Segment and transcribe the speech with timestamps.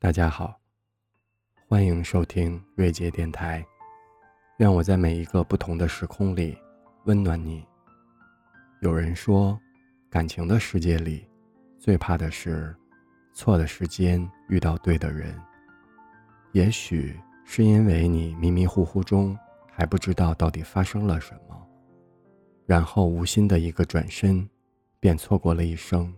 [0.00, 0.56] 大家好，
[1.66, 3.66] 欢迎收听瑞杰电台。
[4.58, 6.56] 愿我在每一个不同的时空里
[7.06, 7.66] 温暖你。
[8.80, 9.58] 有人说，
[10.08, 11.28] 感情的世界里，
[11.80, 12.72] 最怕的是
[13.34, 15.36] 错的时间遇到对的人。
[16.52, 19.36] 也许是因为你迷迷糊糊中
[19.68, 21.68] 还不知道到底发生了什么，
[22.66, 24.48] 然后无心的一个转身，
[25.00, 26.14] 便错过了一生。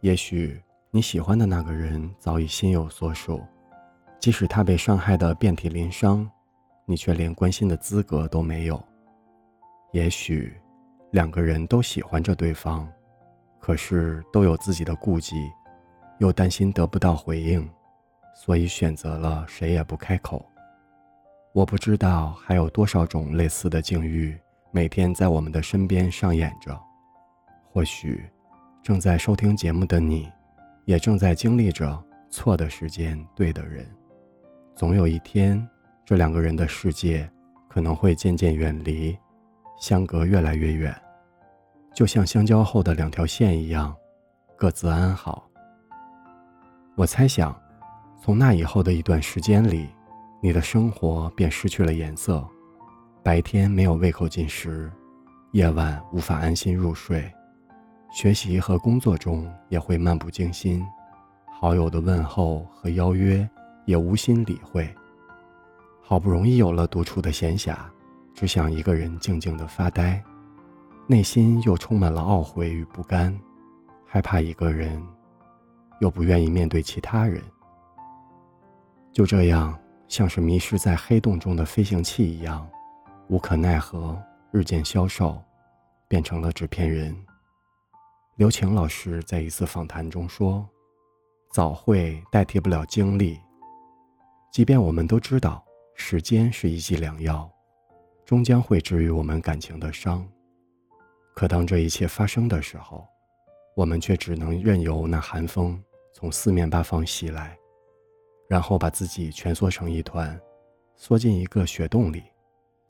[0.00, 0.58] 也许。
[0.94, 3.42] 你喜欢的那个人早已心有所属，
[4.20, 6.30] 即使他被伤害的遍体鳞伤，
[6.84, 8.78] 你却连关心的资格都没有。
[9.92, 10.52] 也许，
[11.10, 12.86] 两个人都喜欢着对方，
[13.58, 15.50] 可是都有自己的顾忌，
[16.18, 17.66] 又担心得不到回应，
[18.34, 20.44] 所以选择了谁也不开口。
[21.54, 24.38] 我不知道还有多少种类似的境遇，
[24.70, 26.78] 每天在我们的身边上演着。
[27.70, 28.22] 或许，
[28.82, 30.30] 正在收听节目的你。
[30.84, 33.86] 也正在经历着错的时间，对的人。
[34.74, 35.66] 总有一天，
[36.04, 37.30] 这两个人的世界
[37.68, 39.16] 可能会渐渐远离，
[39.78, 40.94] 相隔越来越远，
[41.94, 43.94] 就像相交后的两条线一样，
[44.56, 45.48] 各自安好。
[46.96, 47.54] 我猜想，
[48.20, 49.88] 从那以后的一段时间里，
[50.42, 52.46] 你的生活便失去了颜色，
[53.22, 54.90] 白天没有胃口进食，
[55.52, 57.30] 夜晚无法安心入睡。
[58.12, 60.86] 学习和工作中也会漫不经心，
[61.58, 63.48] 好友的问候和邀约
[63.86, 64.86] 也无心理会。
[66.02, 67.74] 好不容易有了独处的闲暇，
[68.34, 70.22] 只想一个人静静的发呆，
[71.06, 73.34] 内心又充满了懊悔与不甘，
[74.06, 75.02] 害怕一个人，
[76.02, 77.42] 又不愿意面对其他人。
[79.10, 79.74] 就这样，
[80.06, 82.68] 像是迷失在黑洞中的飞行器一样，
[83.28, 85.42] 无可奈何，日渐消瘦，
[86.08, 87.16] 变成了纸片人。
[88.36, 90.66] 刘晴老师在一次访谈中说
[91.52, 93.38] ：“早会代替不了经历，
[94.50, 95.62] 即便我们都知道
[95.94, 97.50] 时间是一剂良药，
[98.24, 100.26] 终将会治愈我们感情的伤。
[101.34, 103.06] 可当这一切发生的时候，
[103.76, 105.80] 我们却只能任由那寒风
[106.14, 107.54] 从四面八方袭来，
[108.48, 110.40] 然后把自己蜷缩成一团，
[110.96, 112.24] 缩进一个雪洞里，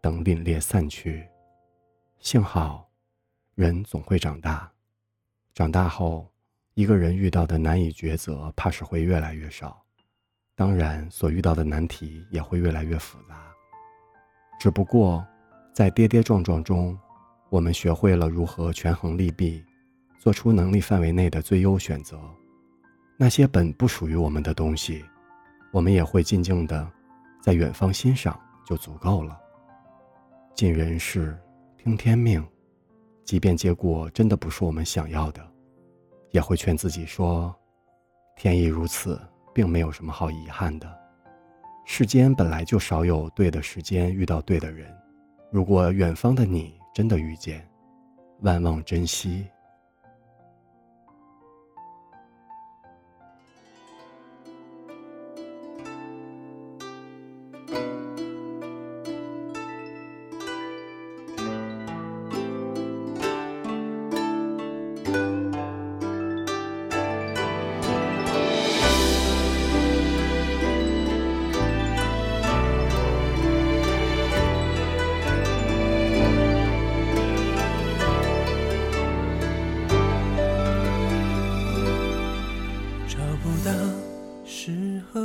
[0.00, 1.28] 等凛冽散去。
[2.20, 2.88] 幸好，
[3.54, 4.72] 人总会长大。”
[5.56, 6.30] 长大后，
[6.74, 9.82] 一个人遇到的难以抉择，怕是会越来越少，
[10.54, 13.36] 当然，所遇到的难题也会越来越复杂。
[14.60, 15.26] 只不过，
[15.72, 16.94] 在跌跌撞撞中，
[17.48, 19.64] 我们学会了如何权衡利弊，
[20.18, 22.20] 做出能力范围内的最优选择。
[23.16, 25.02] 那些本不属于我们的东西，
[25.72, 26.86] 我们也会静静的
[27.40, 29.40] 在远方欣赏，就足够了。
[30.54, 31.34] 尽人事，
[31.78, 32.46] 听天命。
[33.26, 35.44] 即便结果真的不是我们想要的，
[36.30, 37.52] 也会劝自己说
[38.38, 39.20] ：“天意如此，
[39.52, 40.88] 并没有什么好遗憾的。
[41.84, 44.86] 世间本来就少有对的时间遇到对的人。
[45.50, 47.68] 如果远方的你真的遇见，
[48.42, 49.44] 万望珍惜。”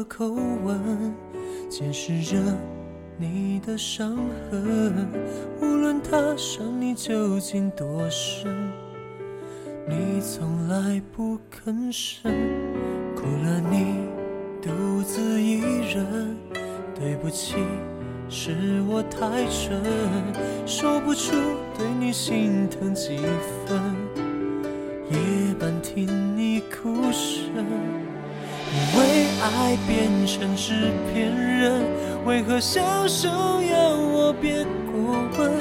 [0.07, 1.13] 口吻
[1.69, 2.37] 解释着
[3.17, 4.17] 你的伤
[4.49, 5.07] 痕，
[5.61, 8.51] 无论他伤你究竟多深，
[9.87, 12.31] 你从来不吭声，
[13.15, 13.95] 苦了你
[14.61, 15.61] 独自一
[15.93, 16.05] 人。
[16.93, 17.55] 对不起，
[18.29, 19.81] 是我太蠢，
[20.67, 21.31] 说不出
[21.75, 23.17] 对你心疼几
[23.65, 23.81] 分，
[25.09, 25.17] 夜
[25.59, 27.65] 半听你哭声。
[28.73, 31.83] 你为爱变成纸片人，
[32.25, 35.51] 为何小手要我别过问，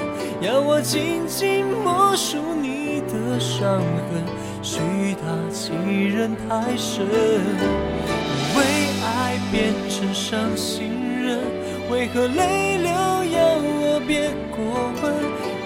[0.40, 4.22] 要我紧紧默数你的伤痕，
[4.62, 4.78] 许
[5.14, 5.72] 他欺
[6.06, 7.04] 人太深。
[7.04, 8.62] 你为
[9.02, 11.40] 爱变成伤心人，
[11.90, 14.62] 为何泪流要我别过
[15.02, 15.12] 问，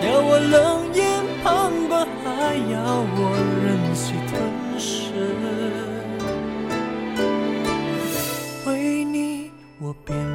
[0.01, 1.05] 要我冷眼
[1.43, 4.33] 旁观，还要我忍气吞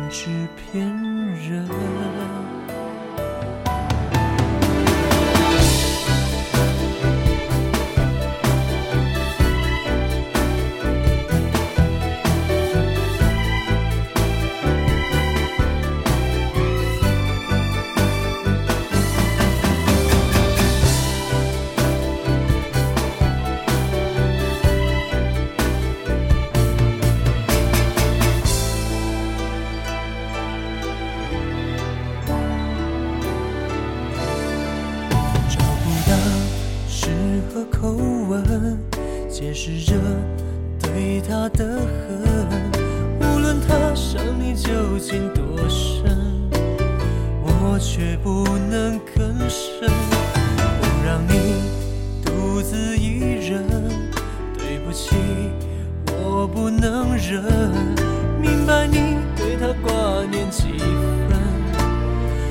[0.09, 0.85] 纸片
[1.35, 2.48] 人。
[37.65, 37.91] 口
[38.29, 38.77] 吻
[39.29, 39.95] 解释着
[40.81, 42.25] 对他的恨，
[43.19, 44.69] 无论他伤你究
[44.99, 46.17] 竟多深，
[47.43, 49.89] 我却不能吭声，
[50.81, 51.33] 不让你
[52.25, 53.63] 独自一人。
[54.57, 55.15] 对不起，
[56.07, 57.43] 我不能忍，
[58.41, 59.91] 明白你对他挂
[60.29, 61.37] 念几分，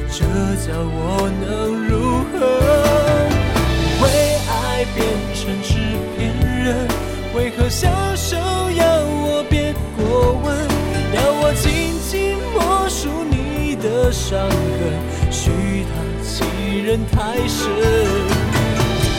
[0.08, 0.24] 这
[0.66, 1.77] 叫我能
[7.70, 7.86] 小
[8.16, 10.56] 手要我别过问，
[11.14, 14.52] 要我轻轻默数你的伤痕，
[15.30, 15.50] 许
[15.84, 15.92] 他
[16.24, 17.68] 欺人太甚。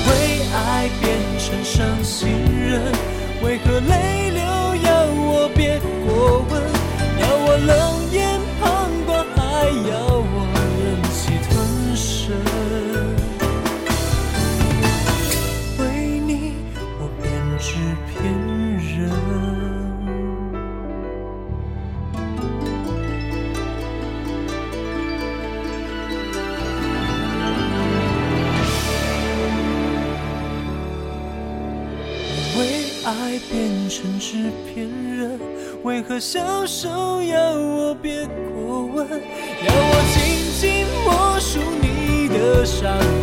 [0.10, 0.12] 为
[0.52, 1.06] 爱变
[1.38, 2.30] 成伤心
[2.60, 2.82] 人，
[3.44, 6.52] 为何泪流要我别过问，
[7.22, 7.70] 要我冷
[33.10, 35.40] 爱变成纸片人，
[35.84, 36.88] 为何小手
[37.24, 43.19] 要我别过问，要我紧紧默数你的伤。